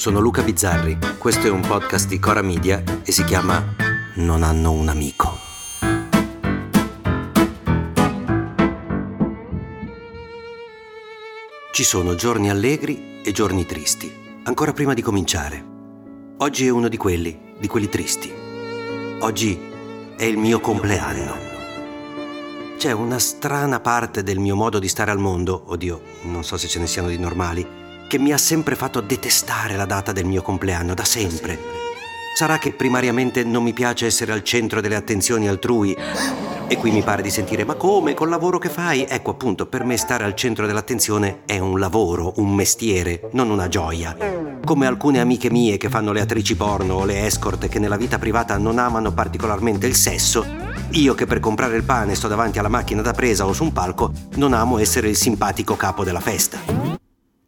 sono 0.00 0.18
Luca 0.18 0.40
Bizzarri, 0.40 0.96
questo 1.18 1.46
è 1.46 1.50
un 1.50 1.60
podcast 1.60 2.08
di 2.08 2.18
Cora 2.18 2.40
Media 2.40 2.82
e 3.04 3.12
si 3.12 3.22
chiama 3.22 3.62
Non 4.14 4.42
hanno 4.42 4.72
un 4.72 4.88
amico. 4.88 5.36
Ci 11.70 11.84
sono 11.84 12.14
giorni 12.14 12.48
allegri 12.48 13.20
e 13.22 13.30
giorni 13.32 13.66
tristi, 13.66 14.10
ancora 14.44 14.72
prima 14.72 14.94
di 14.94 15.02
cominciare. 15.02 15.62
Oggi 16.38 16.66
è 16.66 16.70
uno 16.70 16.88
di 16.88 16.96
quelli, 16.96 17.56
di 17.58 17.68
quelli 17.68 17.90
tristi. 17.90 18.32
Oggi 19.20 19.60
è 20.16 20.24
il 20.24 20.38
mio 20.38 20.60
compleanno. 20.60 21.36
C'è 22.78 22.92
una 22.92 23.18
strana 23.18 23.80
parte 23.80 24.22
del 24.22 24.38
mio 24.38 24.56
modo 24.56 24.78
di 24.78 24.88
stare 24.88 25.10
al 25.10 25.18
mondo, 25.18 25.62
oddio, 25.66 26.00
non 26.22 26.42
so 26.42 26.56
se 26.56 26.68
ce 26.68 26.78
ne 26.78 26.86
siano 26.86 27.08
di 27.08 27.18
normali, 27.18 27.79
che 28.10 28.18
mi 28.18 28.32
ha 28.32 28.38
sempre 28.38 28.74
fatto 28.74 29.00
detestare 29.00 29.76
la 29.76 29.84
data 29.84 30.10
del 30.10 30.24
mio 30.24 30.42
compleanno, 30.42 30.94
da 30.94 31.04
sempre. 31.04 31.56
Sarà 32.34 32.58
che 32.58 32.72
primariamente 32.72 33.44
non 33.44 33.62
mi 33.62 33.72
piace 33.72 34.06
essere 34.06 34.32
al 34.32 34.42
centro 34.42 34.80
delle 34.80 34.96
attenzioni 34.96 35.46
altrui. 35.46 35.96
E 36.66 36.76
qui 36.76 36.90
mi 36.90 37.04
pare 37.04 37.22
di 37.22 37.30
sentire, 37.30 37.64
ma 37.64 37.74
come, 37.74 38.14
col 38.14 38.28
lavoro 38.28 38.58
che 38.58 38.68
fai? 38.68 39.06
Ecco 39.08 39.30
appunto, 39.30 39.66
per 39.66 39.84
me 39.84 39.96
stare 39.96 40.24
al 40.24 40.34
centro 40.34 40.66
dell'attenzione 40.66 41.42
è 41.46 41.60
un 41.60 41.78
lavoro, 41.78 42.32
un 42.38 42.52
mestiere, 42.52 43.28
non 43.30 43.48
una 43.48 43.68
gioia. 43.68 44.16
Come 44.64 44.86
alcune 44.88 45.20
amiche 45.20 45.48
mie 45.48 45.76
che 45.76 45.88
fanno 45.88 46.10
le 46.10 46.20
attrici 46.20 46.56
porno 46.56 46.94
o 46.94 47.04
le 47.04 47.26
escort 47.26 47.68
che 47.68 47.78
nella 47.78 47.96
vita 47.96 48.18
privata 48.18 48.58
non 48.58 48.78
amano 48.80 49.12
particolarmente 49.12 49.86
il 49.86 49.94
sesso, 49.94 50.44
io 50.90 51.14
che 51.14 51.26
per 51.26 51.38
comprare 51.38 51.76
il 51.76 51.84
pane 51.84 52.16
sto 52.16 52.26
davanti 52.26 52.58
alla 52.58 52.66
macchina 52.66 53.02
da 53.02 53.12
presa 53.12 53.46
o 53.46 53.52
su 53.52 53.62
un 53.62 53.72
palco, 53.72 54.10
non 54.34 54.52
amo 54.52 54.78
essere 54.78 55.08
il 55.08 55.16
simpatico 55.16 55.76
capo 55.76 56.02
della 56.02 56.18
festa. 56.18 56.99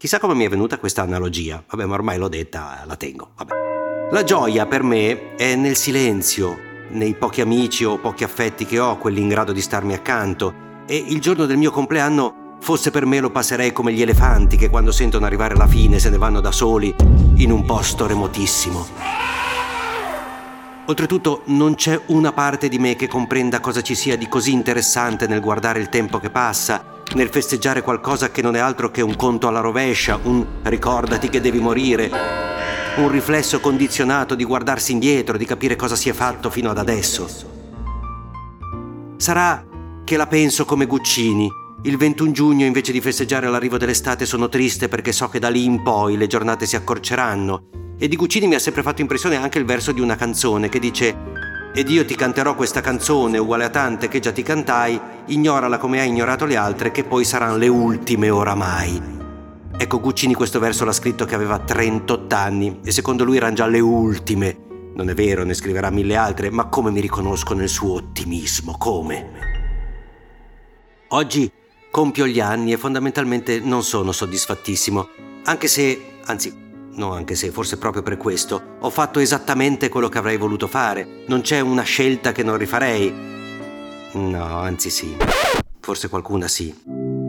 Chissà 0.00 0.18
come 0.18 0.32
mi 0.32 0.46
è 0.46 0.48
venuta 0.48 0.78
questa 0.78 1.02
analogia. 1.02 1.62
Vabbè, 1.68 1.84
ma 1.84 1.92
ormai 1.92 2.16
l'ho 2.16 2.28
detta, 2.28 2.84
la 2.86 2.96
tengo. 2.96 3.32
Vabbè. 3.36 3.52
La 4.12 4.24
gioia 4.24 4.64
per 4.64 4.82
me 4.82 5.34
è 5.36 5.54
nel 5.56 5.76
silenzio, 5.76 6.56
nei 6.88 7.12
pochi 7.12 7.42
amici 7.42 7.84
o 7.84 7.98
pochi 7.98 8.24
affetti 8.24 8.64
che 8.64 8.78
ho, 8.78 8.96
quelli 8.96 9.20
in 9.20 9.28
grado 9.28 9.52
di 9.52 9.60
starmi 9.60 9.92
accanto. 9.92 10.54
E 10.86 10.96
il 10.96 11.20
giorno 11.20 11.44
del 11.44 11.58
mio 11.58 11.70
compleanno, 11.70 12.56
forse 12.60 12.90
per 12.90 13.04
me 13.04 13.20
lo 13.20 13.28
passerei 13.28 13.74
come 13.74 13.92
gli 13.92 14.00
elefanti 14.00 14.56
che 14.56 14.70
quando 14.70 14.90
sentono 14.90 15.26
arrivare 15.26 15.54
la 15.54 15.66
fine 15.66 15.98
se 15.98 16.08
ne 16.08 16.16
vanno 16.16 16.40
da 16.40 16.50
soli 16.50 16.94
in 17.34 17.52
un 17.52 17.66
posto 17.66 18.06
remotissimo. 18.06 18.86
Oltretutto 20.86 21.42
non 21.48 21.74
c'è 21.74 22.00
una 22.06 22.32
parte 22.32 22.70
di 22.70 22.78
me 22.78 22.96
che 22.96 23.06
comprenda 23.06 23.60
cosa 23.60 23.82
ci 23.82 23.94
sia 23.94 24.16
di 24.16 24.28
così 24.28 24.52
interessante 24.52 25.26
nel 25.26 25.40
guardare 25.40 25.78
il 25.78 25.90
tempo 25.90 26.18
che 26.18 26.30
passa 26.30 26.99
nel 27.14 27.28
festeggiare 27.28 27.82
qualcosa 27.82 28.30
che 28.30 28.42
non 28.42 28.54
è 28.54 28.58
altro 28.58 28.90
che 28.90 29.02
un 29.02 29.16
conto 29.16 29.48
alla 29.48 29.60
rovescia, 29.60 30.18
un 30.22 30.46
ricordati 30.62 31.28
che 31.28 31.40
devi 31.40 31.58
morire, 31.58 32.10
un 32.96 33.10
riflesso 33.10 33.60
condizionato 33.60 34.34
di 34.34 34.44
guardarsi 34.44 34.92
indietro, 34.92 35.36
di 35.36 35.44
capire 35.44 35.76
cosa 35.76 35.96
si 35.96 36.08
è 36.08 36.12
fatto 36.12 36.50
fino 36.50 36.70
ad 36.70 36.78
adesso. 36.78 37.28
Sarà 39.16 39.64
che 40.04 40.16
la 40.16 40.26
penso 40.26 40.64
come 40.64 40.86
Guccini. 40.86 41.50
Il 41.82 41.96
21 41.96 42.32
giugno 42.32 42.66
invece 42.66 42.92
di 42.92 43.00
festeggiare 43.00 43.48
l'arrivo 43.48 43.78
dell'estate 43.78 44.26
sono 44.26 44.48
triste 44.48 44.88
perché 44.88 45.12
so 45.12 45.28
che 45.28 45.38
da 45.38 45.48
lì 45.48 45.64
in 45.64 45.82
poi 45.82 46.16
le 46.16 46.26
giornate 46.26 46.66
si 46.66 46.76
accorceranno. 46.76 47.68
E 47.98 48.08
di 48.08 48.16
Guccini 48.16 48.46
mi 48.46 48.54
ha 48.54 48.58
sempre 48.58 48.82
fatto 48.82 49.00
impressione 49.00 49.36
anche 49.36 49.58
il 49.58 49.64
verso 49.64 49.92
di 49.92 50.00
una 50.00 50.16
canzone 50.16 50.68
che 50.68 50.78
dice 50.78 51.16
ed 51.72 51.88
io 51.88 52.04
ti 52.04 52.16
canterò 52.16 52.54
questa 52.54 52.80
canzone 52.80 53.38
uguale 53.38 53.64
a 53.64 53.70
tante 53.70 54.08
che 54.08 54.18
già 54.18 54.32
ti 54.32 54.42
cantai, 54.42 55.00
ignorala 55.26 55.78
come 55.78 56.00
hai 56.00 56.08
ignorato 56.08 56.44
le 56.44 56.56
altre 56.56 56.90
che 56.90 57.04
poi 57.04 57.24
saranno 57.24 57.56
le 57.56 57.68
ultime 57.68 58.28
oramai. 58.28 59.18
Ecco, 59.76 60.00
Guccini 60.00 60.34
questo 60.34 60.58
verso 60.58 60.84
l'ha 60.84 60.92
scritto 60.92 61.24
che 61.24 61.34
aveva 61.34 61.58
38 61.58 62.34
anni 62.34 62.80
e 62.84 62.90
secondo 62.90 63.24
lui 63.24 63.36
erano 63.36 63.54
già 63.54 63.66
le 63.66 63.80
ultime. 63.80 64.68
Non 64.94 65.08
è 65.08 65.14
vero, 65.14 65.44
ne 65.44 65.54
scriverà 65.54 65.90
mille 65.90 66.16
altre, 66.16 66.50
ma 66.50 66.66
come 66.66 66.90
mi 66.90 67.00
riconosco 67.00 67.54
nel 67.54 67.68
suo 67.68 67.94
ottimismo, 67.94 68.76
come? 68.76 69.30
Oggi 71.08 71.50
compio 71.90 72.26
gli 72.26 72.40
anni 72.40 72.72
e 72.72 72.76
fondamentalmente 72.76 73.60
non 73.60 73.82
sono 73.82 74.12
soddisfattissimo, 74.12 75.08
anche 75.44 75.66
se, 75.66 76.18
anzi 76.24 76.59
No, 76.92 77.12
anche 77.12 77.34
se 77.34 77.50
forse 77.50 77.78
proprio 77.78 78.02
per 78.02 78.16
questo 78.16 78.76
ho 78.80 78.90
fatto 78.90 79.20
esattamente 79.20 79.88
quello 79.88 80.08
che 80.08 80.18
avrei 80.18 80.36
voluto 80.36 80.66
fare. 80.66 81.24
Non 81.28 81.40
c'è 81.40 81.60
una 81.60 81.82
scelta 81.82 82.32
che 82.32 82.42
non 82.42 82.56
rifarei. 82.56 83.12
No, 84.12 84.44
anzi 84.58 84.90
sì. 84.90 85.16
Forse 85.80 86.08
qualcuna 86.08 86.48
sì. 86.48 86.74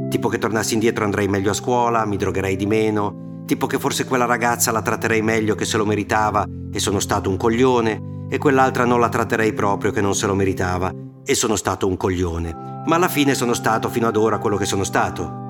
Tipo 0.09 0.27
che 0.29 0.39
tornassi 0.39 0.73
indietro 0.73 1.03
andrei 1.03 1.27
meglio 1.27 1.51
a 1.51 1.55
scuola, 1.55 2.05
mi 2.05 2.17
drogherei 2.17 2.55
di 2.55 2.65
meno. 2.65 3.43
Tipo 3.45 3.67
che 3.67 3.79
forse 3.79 4.05
quella 4.05 4.25
ragazza 4.25 4.71
la 4.71 4.81
tratterei 4.81 5.21
meglio 5.21 5.55
che 5.55 5.65
se 5.65 5.77
lo 5.77 5.85
meritava 5.85 6.45
e 6.71 6.79
sono 6.79 6.99
stato 6.99 7.29
un 7.29 7.37
coglione. 7.37 8.27
E 8.29 8.37
quell'altra 8.37 8.85
non 8.85 8.99
la 8.99 9.09
tratterei 9.09 9.53
proprio 9.53 9.91
che 9.91 10.01
non 10.01 10.15
se 10.15 10.25
lo 10.25 10.35
meritava 10.35 10.91
e 11.23 11.35
sono 11.35 11.55
stato 11.55 11.87
un 11.87 11.97
coglione. 11.97 12.83
Ma 12.85 12.95
alla 12.95 13.09
fine 13.09 13.35
sono 13.35 13.53
stato 13.53 13.89
fino 13.89 14.07
ad 14.07 14.15
ora 14.15 14.39
quello 14.39 14.57
che 14.57 14.65
sono 14.65 14.83
stato 14.83 15.40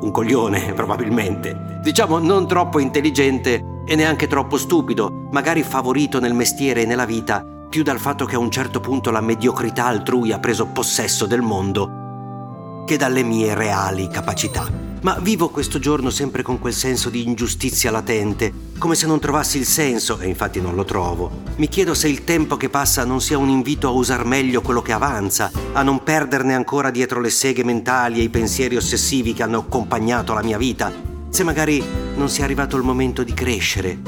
un 0.00 0.10
coglione 0.10 0.72
probabilmente, 0.74 1.80
diciamo 1.82 2.18
non 2.18 2.46
troppo 2.46 2.78
intelligente 2.78 3.82
e 3.86 3.94
neanche 3.94 4.26
troppo 4.26 4.56
stupido, 4.56 5.08
magari 5.30 5.62
favorito 5.62 6.20
nel 6.20 6.34
mestiere 6.34 6.82
e 6.82 6.86
nella 6.86 7.06
vita 7.06 7.44
più 7.68 7.82
dal 7.82 7.98
fatto 7.98 8.24
che 8.24 8.36
a 8.36 8.38
un 8.38 8.50
certo 8.50 8.80
punto 8.80 9.10
la 9.10 9.20
mediocrità 9.20 9.86
altrui 9.86 10.32
ha 10.32 10.38
preso 10.38 10.66
possesso 10.66 11.26
del 11.26 11.42
mondo 11.42 12.84
che 12.86 12.96
dalle 12.96 13.22
mie 13.22 13.54
reali 13.54 14.08
capacità 14.08 14.87
ma 15.02 15.18
vivo 15.20 15.48
questo 15.48 15.78
giorno 15.78 16.10
sempre 16.10 16.42
con 16.42 16.58
quel 16.58 16.72
senso 16.72 17.10
di 17.10 17.22
ingiustizia 17.22 17.90
latente, 17.90 18.52
come 18.78 18.94
se 18.94 19.06
non 19.06 19.20
trovassi 19.20 19.58
il 19.58 19.66
senso, 19.66 20.18
e 20.18 20.26
infatti 20.26 20.60
non 20.60 20.74
lo 20.74 20.84
trovo. 20.84 21.42
Mi 21.56 21.68
chiedo 21.68 21.94
se 21.94 22.08
il 22.08 22.24
tempo 22.24 22.56
che 22.56 22.68
passa 22.68 23.04
non 23.04 23.20
sia 23.20 23.38
un 23.38 23.48
invito 23.48 23.88
a 23.88 23.92
usar 23.92 24.24
meglio 24.24 24.60
quello 24.60 24.82
che 24.82 24.92
avanza, 24.92 25.50
a 25.72 25.82
non 25.82 26.02
perderne 26.02 26.54
ancora 26.54 26.90
dietro 26.90 27.20
le 27.20 27.30
seghe 27.30 27.64
mentali 27.64 28.20
e 28.20 28.24
i 28.24 28.28
pensieri 28.28 28.76
ossessivi 28.76 29.32
che 29.32 29.42
hanno 29.42 29.58
accompagnato 29.58 30.34
la 30.34 30.42
mia 30.42 30.58
vita, 30.58 30.92
se 31.28 31.44
magari 31.44 31.82
non 32.16 32.28
sia 32.28 32.44
arrivato 32.44 32.76
il 32.76 32.82
momento 32.82 33.22
di 33.22 33.34
crescere, 33.34 33.98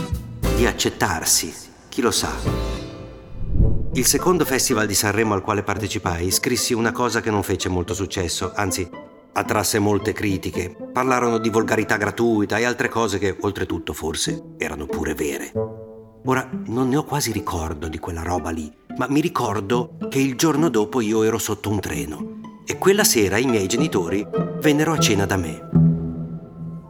di 0.57 0.67
accettarsi, 0.67 1.53
chi 1.89 2.01
lo 2.01 2.11
sa. 2.11 2.33
Il 3.95 4.07
secondo 4.07 4.45
festival 4.45 4.87
di 4.87 4.95
Sanremo 4.95 5.35
al 5.35 5.43
quale 5.43 5.63
partecipai 5.63 6.31
scrissi 6.31 6.75
una 6.75 6.93
cosa 6.93 7.21
che 7.21 7.31
non 7.31 7.43
fece 7.43 7.69
molto 7.69 7.93
successo, 7.93 8.53
anzi 8.55 8.89
attrasse 9.33 9.79
molte 9.79 10.13
critiche. 10.13 10.77
Parlarono 10.93 11.39
di 11.39 11.51
volgarità 11.51 11.97
gratuita 11.97 12.59
e 12.59 12.65
altre 12.65 12.89
cose 12.89 13.19
che, 13.19 13.37
oltretutto, 13.41 13.93
forse 13.93 14.55
erano 14.59 14.87
pure 14.87 15.15
vere. 15.15 15.53
Ora, 16.25 16.49
non 16.67 16.89
ne 16.89 16.97
ho 16.97 17.05
quasi 17.05 17.33
ricordo 17.33 17.89
di 17.89 17.99
quella 17.99 18.23
roba 18.23 18.51
lì, 18.51 18.71
ma 18.97 19.07
mi 19.09 19.21
ricordo 19.21 19.97
che 20.09 20.19
il 20.19 20.37
giorno 20.37 20.69
dopo 20.69 21.01
io 21.01 21.23
ero 21.23 21.39
sotto 21.39 21.71
un 21.71 21.81
treno 21.81 22.39
e 22.67 22.77
quella 22.77 23.05
sera 23.05 23.39
i 23.39 23.47
miei 23.47 23.67
genitori 23.67 24.27
vennero 24.61 24.93
a 24.93 24.99
cena 24.99 25.25
da 25.25 25.37
me. 25.37 25.69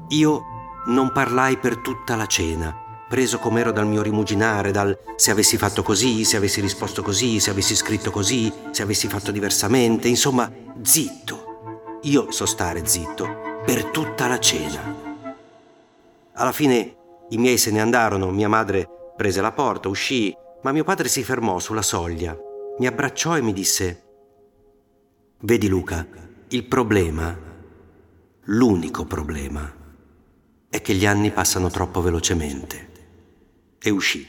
Io 0.09 0.43
non 0.87 1.13
parlai 1.13 1.59
per 1.59 1.77
tutta 1.79 2.17
la 2.17 2.27
cena, 2.27 2.75
preso 3.09 3.39
com'ero 3.39 3.71
dal 3.71 3.87
mio 3.87 4.03
rimuginare, 4.03 4.73
dal 4.73 4.99
se 5.15 5.31
avessi 5.31 5.57
fatto 5.57 5.83
così, 5.83 6.25
se 6.25 6.37
avessi 6.37 6.61
risposto 6.61 7.03
così, 7.03 7.39
se 7.39 7.51
avessi 7.51 7.77
scritto 7.77 8.11
così, 8.11 8.53
se 8.73 8.83
avessi 8.83 9.07
fatto 9.07 9.31
diversamente, 9.31 10.09
insomma, 10.09 10.51
zitto 10.83 11.50
io 12.03 12.31
so 12.31 12.47
stare 12.47 12.87
zitto 12.87 13.61
per 13.65 13.85
tutta 13.87 14.27
la 14.27 14.39
cena. 14.39 15.09
Alla 16.33 16.53
fine 16.53 16.97
i 17.29 17.37
miei 17.37 17.59
se 17.59 17.71
ne 17.71 17.81
andarono, 17.81 18.31
mia 18.31 18.49
madre 18.49 18.89
prese 19.17 19.43
la 19.43 19.53
porta, 19.53 19.89
uscì, 19.89 20.35
ma 20.63 20.73
mio 20.73 20.85
padre 20.85 21.09
si 21.09 21.23
fermò 21.23 21.59
sulla 21.59 21.83
soglia, 21.83 22.37
mi 22.79 22.87
abbracciò 22.87 23.37
e 23.37 23.43
mi 23.43 23.53
disse, 23.53 24.03
Vedi 25.41 25.69
Luca, 25.69 26.07
il 26.49 26.65
problema, 26.65 27.37
l'unico 28.45 29.05
problema, 29.05 29.71
è 30.71 30.81
che 30.81 30.95
gli 30.95 31.05
anni 31.05 31.31
passano 31.31 31.69
troppo 31.69 32.01
velocemente. 32.01 32.89
E 33.79 33.91
uscì. 33.91 34.27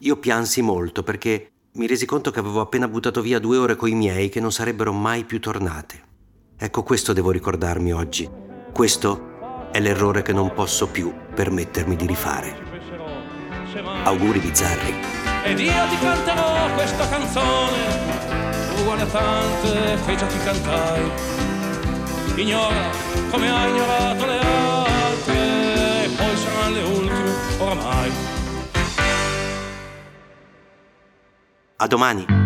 Io 0.00 0.16
piansi 0.18 0.62
molto 0.62 1.02
perché 1.02 1.50
mi 1.74 1.86
resi 1.86 2.06
conto 2.06 2.30
che 2.30 2.40
avevo 2.40 2.60
appena 2.60 2.88
buttato 2.88 3.20
via 3.20 3.38
due 3.38 3.56
ore 3.56 3.76
coi 3.76 3.94
miei 3.94 4.28
che 4.28 4.40
non 4.40 4.50
sarebbero 4.50 4.92
mai 4.92 5.24
più 5.24 5.40
tornate. 5.40 6.14
Ecco 6.58 6.82
questo 6.82 7.12
devo 7.12 7.30
ricordarmi 7.30 7.92
oggi. 7.92 8.26
Questo 8.72 9.68
è 9.72 9.78
l'errore 9.78 10.22
che 10.22 10.32
non 10.32 10.54
posso 10.54 10.88
più 10.88 11.12
permettermi 11.34 11.96
di 11.96 12.06
rifare. 12.06 12.56
Auguri 14.04 14.38
bizzarri. 14.38 14.94
Ed 15.44 15.58
io 15.58 15.86
ti 15.90 15.98
canterò 15.98 16.72
questa 16.74 17.06
canzone, 17.10 18.80
uguale 18.80 19.02
a 19.02 19.06
tante 19.06 19.98
che 20.06 20.16
già 20.16 20.26
ti 20.26 20.38
cantai. 20.38 21.10
Ignora 22.36 22.90
come 23.30 23.50
hai 23.50 23.70
ignorato 23.70 24.24
le 24.24 24.38
altre, 24.40 26.04
e 26.04 26.08
poi 26.16 26.36
saranno 26.36 26.74
le 26.74 26.82
ultime 26.82 27.32
oramai. 27.58 28.10
A 31.76 31.86
domani. 31.86 32.45